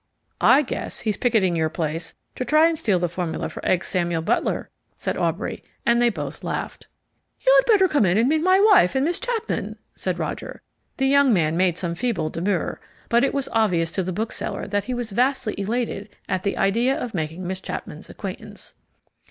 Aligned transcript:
"I 0.55 0.63
guess 0.63 1.01
he's 1.01 1.15
picketing 1.15 1.55
your 1.55 1.69
place 1.69 2.15
to 2.33 2.43
try 2.43 2.67
and 2.67 2.75
steal 2.75 2.97
the 2.97 3.07
formula 3.07 3.49
for 3.49 3.63
eggs 3.63 3.85
Samuel 3.85 4.23
Butler," 4.23 4.71
said 4.95 5.15
Aubrey, 5.15 5.63
and 5.85 6.01
they 6.01 6.09
both 6.09 6.43
laughed. 6.43 6.87
"You'd 7.39 7.67
better 7.67 7.87
come 7.87 8.07
in 8.07 8.17
and 8.17 8.27
meet 8.27 8.41
my 8.41 8.59
wife 8.59 8.95
and 8.95 9.05
Miss 9.05 9.19
Chapman," 9.19 9.77
said 9.93 10.17
Roger. 10.17 10.63
The 10.97 11.05
young 11.05 11.31
man 11.31 11.55
made 11.55 11.77
some 11.77 11.93
feeble 11.93 12.31
demur, 12.31 12.81
but 13.09 13.23
it 13.23 13.31
was 13.31 13.47
obvious 13.51 13.91
to 13.91 14.01
the 14.01 14.11
bookseller 14.11 14.65
that 14.65 14.85
he 14.85 14.95
was 14.95 15.11
vastly 15.11 15.53
elated 15.55 16.09
at 16.27 16.41
the 16.41 16.57
idea 16.57 16.99
of 16.99 17.13
making 17.13 17.45
Miss 17.45 17.61
Chapman's 17.61 18.09
acquaintance. 18.09 18.73